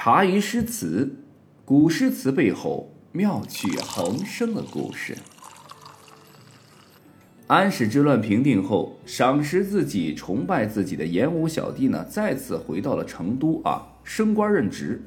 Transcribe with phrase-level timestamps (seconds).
[0.00, 1.12] 茶余诗词，
[1.64, 5.18] 古诗词背后妙趣横生的故事。
[7.48, 15.02] 安史之乱平定后，赏识自己、崇拜自己的演武小弟呢，再次回到了成都啊，升官任职。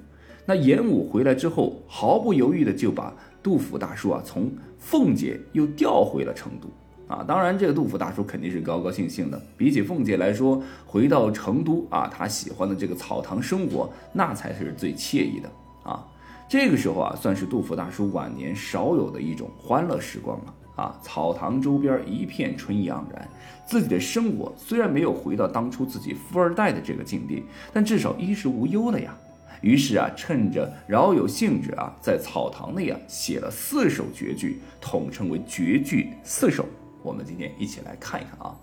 [0.46, 6.68] 那演武回来之后，毫不犹豫的就把杜甫大叔啊从奉节又调回了成都。
[7.12, 9.39] 啊，当然，这个杜甫大叔肯定是高高兴兴的。
[9.57, 15.52] 比起凤姐来说，回到成都啊，他喜欢的这个草堂生活，那才是最惬意的
[15.84, 16.07] 啊。
[16.47, 20.97] 这个时候啊，算是杜甫大叔晚年少有的一种欢乐时光了啊。
[21.04, 23.28] 草堂周边一片春意盎然，
[23.65, 29.14] 自己的生活虽然没有回到当初自己富二代的这个境地，但至少衣食无忧了呀。
[29.62, 36.66] 于是啊，趁着饶有兴致啊，在草堂内啊写了四首绝句，统称为绝句四首。
[37.03, 38.55] 我们今天一起来看一看啊，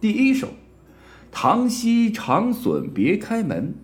[0.00, 0.48] 第一首：
[1.30, 3.74] 唐西长笋别开门，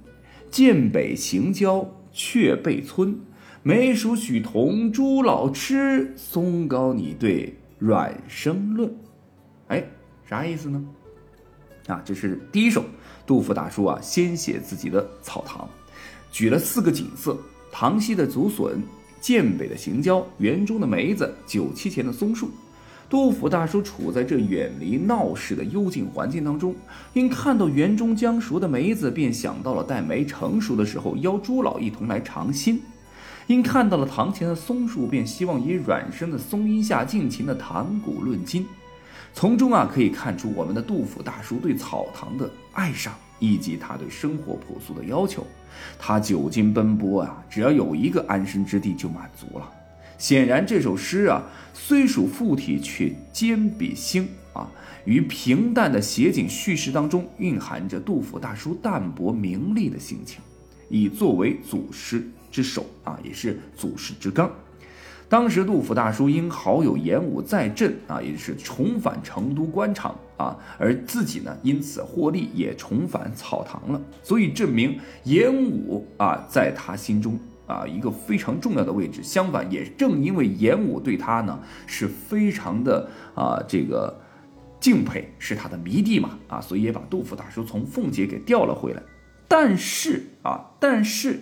[0.50, 3.20] 涧北行郊却被村。
[3.62, 8.90] 梅熟许同朱老吃，松糕拟对软生论。
[9.68, 9.84] 哎，
[10.26, 10.82] 啥意思呢？
[11.86, 12.84] 啊，这是第一首。
[13.26, 15.68] 杜甫大叔啊，先写自己的草堂，
[16.32, 17.38] 举了四个景色：
[17.70, 18.82] 唐西的竹笋，
[19.20, 22.50] 涧北的行郊，园中的梅子，酒器前的松树。
[23.10, 26.72] 杜甫大叔处在这远离闹市的幽静环境当中，
[27.12, 32.76] 因看到园中将熟的梅子，便想到了待梅成熟的时候邀朱老一同来尝新；
[33.48, 38.64] 因看到了堂前的松树，便希望以软声的松荫下尽情的谈古论今。
[39.34, 45.44] 从中啊，可以看出我们的杜甫大叔对草堂的爱上，以及他对生活朴素的要求。
[45.98, 49.68] 他久经奔波啊，只要有一个安身之地就满足了。
[50.20, 54.70] 显然，这首诗啊，虽属附体，却兼比兴啊，
[55.06, 60.38] 于平淡的写景叙事当中，蕴含着杜甫大叔淡泊名利的心情，
[60.90, 64.52] 以作为祖师之首啊，也是祖师之纲。
[65.26, 77.38] 当时，杜甫大叔因好友严武在镇啊，也是重返成都官场啊，而自己呢，因此获利，也重返草堂了，所以证明严武啊，在他心中。
[77.70, 79.22] 啊，一个非常重要的位置。
[79.22, 84.20] 相反，也正因为严武对他呢是非常的啊这个
[84.80, 89.02] 敬佩，是他的迷弟嘛啊，所以也把杜甫大叔从奉节给调了回来。
[89.46, 91.40] 但是啊，但是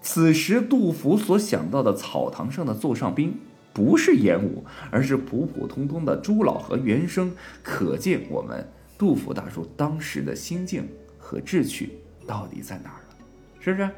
[0.00, 3.36] 此时杜甫所想到的草堂上的座上宾
[3.72, 7.32] 不是严武，而是普普通通的朱老和袁生。
[7.62, 8.64] 可见我们
[8.96, 13.16] 杜甫大叔当时的心境和志趣到底在哪儿了，
[13.60, 13.90] 是不是？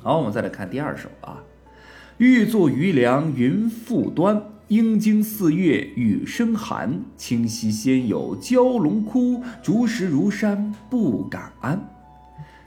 [0.00, 1.42] 好，我们再来看第二首啊。
[2.18, 7.00] 欲作渔梁云复端，应经四月雨声寒。
[7.16, 11.90] 清溪先有蛟龙哭，竹石如山不敢安。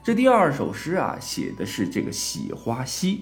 [0.03, 3.22] 这第二首诗啊，写的是这个洗花溪，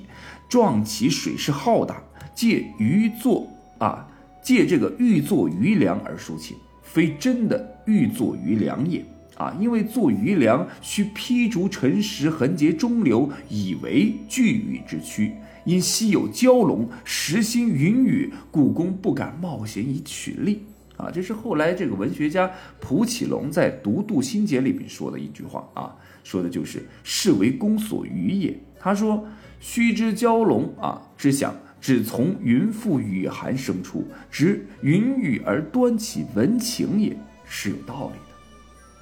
[0.50, 2.01] 壮其水势浩大，
[2.34, 3.47] 借鱼作
[3.78, 4.07] 啊，
[4.41, 9.06] 借这个欲作渔梁而抒情，非真的欲作渔梁也。
[9.38, 15.31] 啊，因为做鱼梁需劈竹沉石，横截中流，以为巨鱼之躯。
[15.64, 20.64] 因昔有蛟龙，实心云雨，故宫不敢冒险以取利。
[20.96, 22.50] 啊，这是后来这个文学家
[22.80, 28.58] 蒲启龙在《独渡心节》里边说的一句话啊，说的就是是为公所余也。
[28.80, 29.24] 他说
[29.59, 37.16] ：“须知蛟龙啊之想，只从云覆雨寒生出，执云雨而端起文情也
[37.46, 38.20] 是有道理。”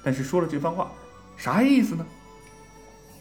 [0.06, 0.88] 但是说了这番话，
[1.36, 2.06] 啥意思呢？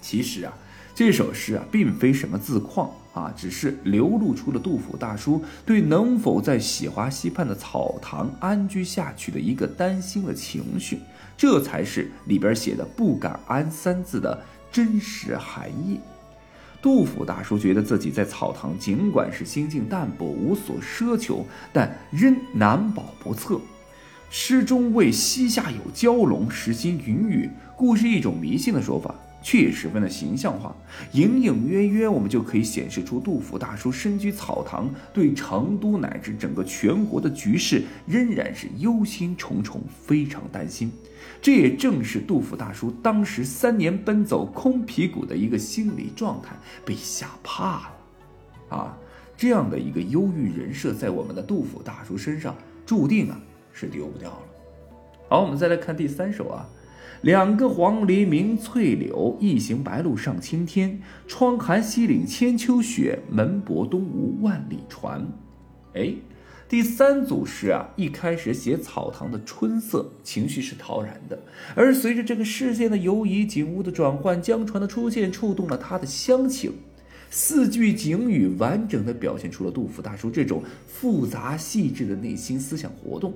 [0.03, 0.53] 其实啊，
[0.93, 10.99] 这首诗啊，并非什么自况啊，只是流露出了杜甫大叔对能否在喜华溪畔的草堂安居下去的一个担心的情绪，
[11.35, 14.39] 这才是里边写的“不敢安”三字的
[14.71, 15.99] 真实含义。
[16.83, 21.43] 杜甫大叔觉得自己在草堂，尽管是心境淡泊，无所奢求，
[21.73, 23.59] 但仍难保不测。
[24.29, 30.75] 诗中为西夏有蛟龙，实行云雨，故是一种迷信的说法，却也十分的形象化。
[31.13, 40.91] 隐隐约约，我们就可以显示出杜甫大叔身居草堂，对成都乃至整个全国的局势仍然是忧心忡忡，非常担心。
[41.41, 47.95] 这也正是杜甫大叔当时三年奔走空皮鼓的一个心理状态，被吓怕了。
[48.69, 48.97] 啊，
[49.37, 52.53] 这样的一个忧郁人设，在我们的杜甫大叔身上，
[52.85, 53.39] 注定啊。
[53.75, 54.43] 是丢不掉了。
[55.27, 56.65] 好，我们再来看第三首啊。
[57.21, 61.01] 两个黄鹂鸣翠柳，一行白鹭上青天。
[61.27, 65.27] 窗含西岭千秋雪，门泊东吴万里船。
[65.95, 66.13] 哎，
[66.69, 71.39] 第三组诗啊，一开始写草堂的春色，情绪是陶然的，
[71.75, 76.71] 而随着这个事件的游移，景物的转换，江船的出现，触动了他的乡情。
[77.31, 83.33] 四句警语完整的表现出了杜甫大叔这种复杂细致的内心思想活动。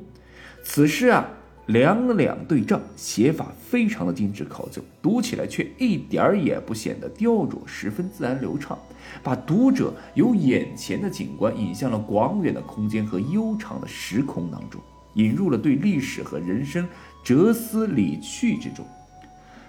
[0.63, 1.27] 此诗啊，
[1.67, 8.77] 两两对仗，写法非常的精致考究，读起来却一点儿也不显得雕琢，十分自然流畅，
[9.23, 14.81] 把读者由眼前的景观引向了广远的空间和悠长的时空当中，
[15.15, 16.87] 引入了对历史和人生
[17.23, 18.85] 哲思理趣之中。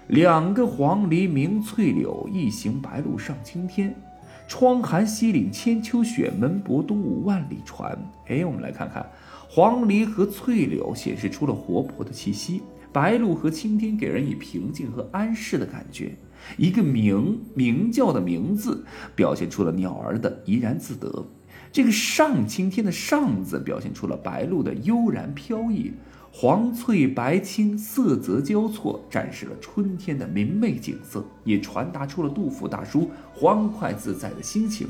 [0.07, 3.95] 两个黄鹂鸣翠柳，一行白鹭上青天。
[4.47, 7.97] 窗含西岭千秋雪，门泊东吴万里船。
[8.27, 9.09] 哎，我们来看看，
[9.53, 12.61] 黄鹂和翠柳显示出了活泼的气息，
[12.93, 16.15] 白鹭和青天给人以平静和安适的感觉。
[16.55, 21.27] 一个鸣鸣叫的鸣字，表现出了鸟儿的怡然自得。
[21.69, 25.91] 这个上青天的上字，表现出了白鹭的悠然飘逸。
[26.31, 34.87] 黄翠白青色泽交错，展示了春天的明媚景色，也传达出了杜甫大叔欢快自在的心情。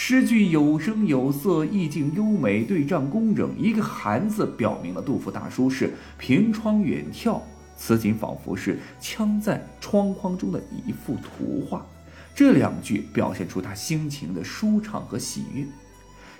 [0.00, 3.52] 诗句有声有色，意境优美，对仗工整。
[3.58, 7.40] 一个“寒”字，表明了杜甫大叔是凭窗远眺，
[7.76, 11.84] 此景仿佛是镶在窗框中的一幅图画。
[12.32, 15.66] 这两句表现出他心情的舒畅和喜悦。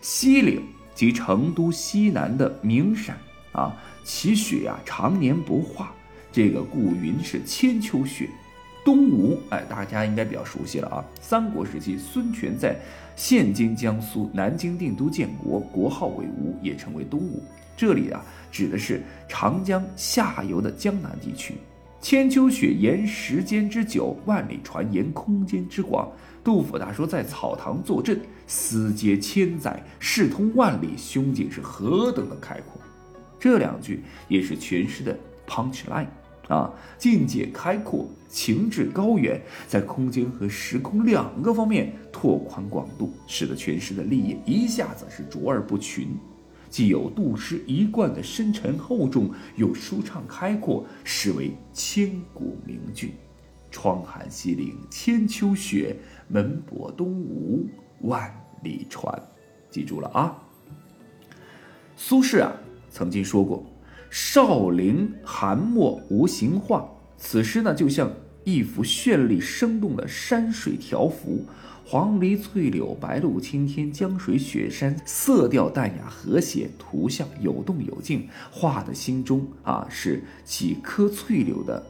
[0.01, 0.63] 西岭
[0.95, 3.19] 即成都西南的名山。
[3.51, 3.75] 啊，
[4.05, 5.93] 其雪呀常年不化，
[6.31, 8.31] 这个故云是千秋雪。
[8.89, 11.05] 东吴，哎，大家应该比较熟悉了啊。
[11.21, 12.75] 三国时期，孙权在
[13.15, 17.43] 现今江苏南京定都建国，国号为吴，也称为东吴。
[17.77, 21.53] 这里啊，指的是长江下游的江南地区。
[22.01, 26.11] 千秋雪延时间之久，万里船言空间之广。
[26.43, 32.81] 杜甫大说在草堂坐镇，思接千载，视通万里，胸襟是何等的开阔。
[33.39, 35.15] 这两句也是全诗的
[35.47, 36.07] punch line
[36.49, 46.09] 啊，境界开阔，情志高远，在空间和时空两个方面拓宽广度，使得全诗的立意一下子是卓而不群，
[46.71, 53.13] 既有杜诗一贯的深沉厚重，又舒畅开阔，实为千古名句。
[53.71, 55.95] 窗含西岭千秋雪，
[56.29, 57.67] 门泊东吴
[58.01, 59.23] 万里船。
[59.71, 60.35] 记住了啊，
[61.95, 62.57] 苏轼啊。
[62.91, 63.63] 曾经说过
[64.11, 66.89] ：“少陵寒墨无形画。”
[67.19, 68.11] 此诗呢，就像
[68.45, 71.45] 一幅绚丽生动的山水条幅，
[71.85, 78.29] 黄鹂翠柳、白鹭青天、江水雪山，色调淡雅和谐，图像有动有静。
[78.51, 81.83] 画的心中啊，是几颗翠柳的；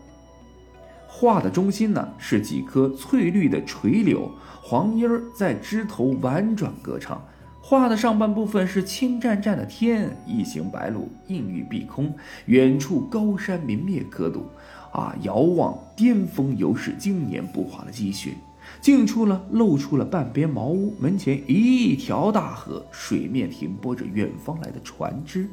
[1.06, 4.30] 画的中心呢，是几颗翠绿的垂柳，
[4.62, 7.22] 黄莺儿在枝头婉转歌唱。
[7.70, 12.14] 画的上半部分是青湛湛的天，一行白鹭映于碧空，
[12.46, 14.46] 远处高山明灭可睹，
[14.90, 18.32] 啊，遥望巅峰犹是经年不化的积雪。
[18.80, 25.46] 近处呢，露出了半边茅屋，门前一条大河，水面停泊着远方来的船只。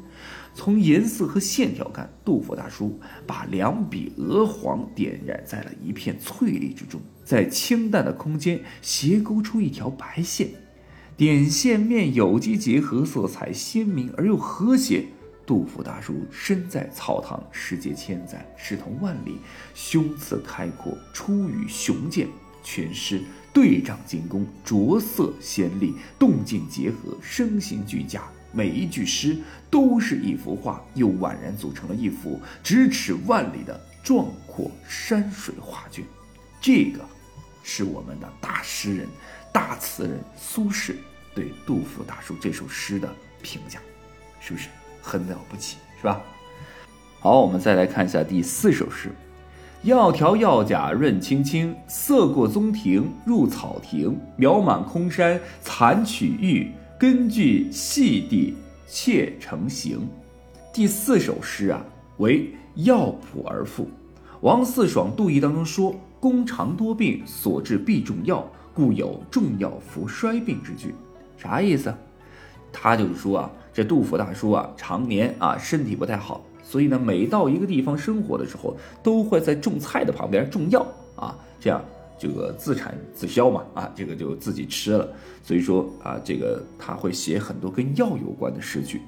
[0.53, 2.97] 从颜色和线条看，杜甫大叔
[3.27, 10.47] 把两笔鹅黄点染在了一片翠绿之中，在清淡的空间斜勾出一条白线。
[11.17, 15.05] 点线面有机结合，色彩鲜明而又和谐。
[15.45, 19.37] 杜甫大叔身在草堂，世界千载，视同万里，
[19.73, 22.27] 胸次开阔，出语雄健。
[22.63, 23.21] 全诗
[23.53, 28.21] 对仗精工，着色鲜丽，动静结合，声形俱佳。
[28.51, 29.37] 每一句诗
[29.69, 36.03] 都是一幅画，又宛然组成了一幅咫尺万里的壮阔山水画卷。
[36.59, 36.99] 这个，
[37.63, 39.07] 是我们的大诗人。
[39.55, 40.95] 大词人苏轼
[41.33, 43.07] 对杜甫大叔这首诗的
[43.41, 43.79] 评价，
[44.41, 44.67] 是不是
[45.01, 45.77] 很了不起？
[45.97, 46.21] 是吧？
[47.21, 49.15] 好，我们再来看一下第四首诗
[49.85, 54.19] ：“窈窕药甲润青青，色过宗庭入草亭。
[54.37, 56.69] 渺满空山残曲玉，
[56.99, 60.05] 根据细地砌成形。”
[60.73, 61.81] 第四首诗啊，
[62.17, 63.89] 为药谱而赋。
[64.41, 68.45] 王四爽杜意当中说：“公常多病，所治必重药。”
[68.75, 70.93] 故有重药服衰病之句，
[71.37, 71.95] 啥意思？
[72.73, 81.81] 他就是说啊，这杜甫大叔啊，常年啊身体不太好，所以呢，每到一个地方生活的时候，都会在种菜的旁边种药啊，这样
[82.19, 85.07] 这个自产自销嘛，啊，这个就自己吃了。
[85.41, 88.99] 所以说啊，这个他会写很多跟药有关的诗句。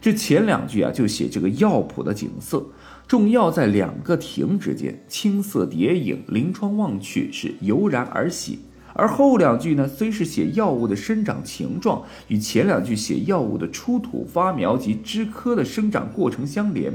[0.00, 2.66] 这前两句啊，就写这个药圃的景色，
[3.06, 8.58] 种药在两个亭之间，青色叠影，临窗望去是油然而喜。
[8.94, 16.92] 而后两句呢，虽是写药物的生长情状，与前两句写药物的出土发苗及枝柯的生长过程相连，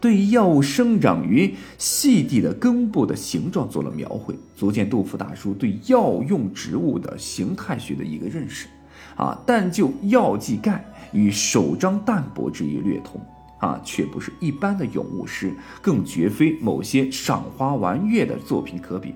[0.00, 8.68] 对药物生长于细地的根部的形状做了描绘，足见杜甫大叔对药用植物的形态学的一个认识。
[9.16, 13.20] 啊，但就药剂概与首章淡泊之意略同。
[13.58, 19.14] 啊，却不是一般的咏物诗，更绝非某些赏花玩月的作品可比。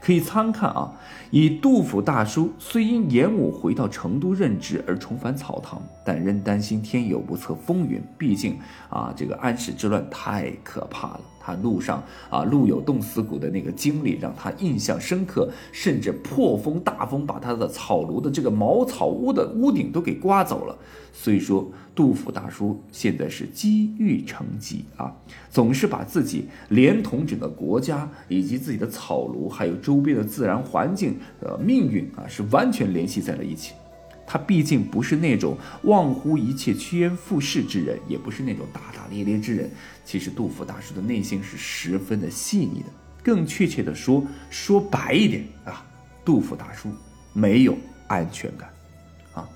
[0.00, 0.92] 可以参看啊，
[1.30, 8.02] 以杜甫大叔虽因严武回到成都任职而重返草堂，但仍担心天有不测风云。
[8.16, 11.20] 毕竟啊，这个安史之乱太可怕了。
[11.46, 20.76] 他路上啊，路有冻死骨的那个经历让他印象深刻，甚至破风大风把他的草庐的这个茅草屋的屋顶都给刮走了。
[21.12, 25.14] 所以说，杜甫大叔现在是积郁成疾啊，
[25.48, 33.72] 总是把自己连同整个国家以及自己的草庐，还有周边的自然环境呃命运啊，是完全联系在了一起。
[34.26, 39.70] 他毕竟不是那种忘乎一切、趋炎附势之人，也不是那种大大咧咧之人。
[40.04, 42.86] 其实杜甫大叔的内心是十分的细腻的。
[43.22, 45.84] 更确切的说，说白一点啊，
[46.24, 46.88] 杜甫大叔
[47.32, 48.68] 没有安全感
[49.34, 49.48] 啊。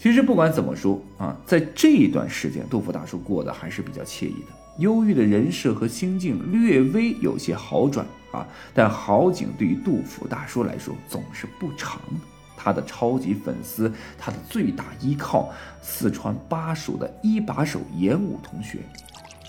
[0.00, 4.52] 其实不管怎么说啊，在这一段时间，杜甫大叔过得还是比较惬意的。
[4.78, 12.20] 忧郁的人设和心境略微有些好转啊，但好景对于杜甫大叔来说总是不长的。
[12.56, 18.80] 他的超级粉丝，他的最大依靠，四川巴蜀的一把手严武同学，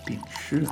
[0.04, 0.70] 病逝了。